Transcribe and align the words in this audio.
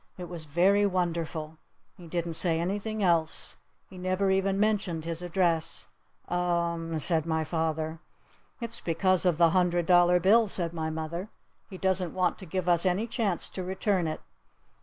"It 0.17 0.27
was 0.27 0.45
very 0.45 0.83
wonderful." 0.83 1.59
He 1.95 2.07
didn't 2.07 2.33
say 2.33 2.59
anything 2.59 3.03
else. 3.03 3.57
He 3.87 3.99
never 3.99 4.31
even 4.31 4.59
mentioned 4.59 5.05
his 5.05 5.21
address. 5.21 5.89
"U 6.27 6.35
m 6.35 6.93
m," 6.93 6.97
said 6.97 7.27
my 7.27 7.43
father. 7.43 7.99
"It's 8.59 8.81
because 8.81 9.27
of 9.27 9.37
the 9.37 9.51
hundred 9.51 9.85
dollar 9.85 10.19
bill," 10.19 10.47
said 10.47 10.73
my 10.73 10.89
mother. 10.89 11.29
"He 11.69 11.77
doesn't 11.77 12.15
want 12.15 12.39
to 12.39 12.47
give 12.47 12.67
us 12.67 12.83
any 12.83 13.05
chance 13.05 13.47
to 13.49 13.63
return 13.63 14.07
it." 14.07 14.21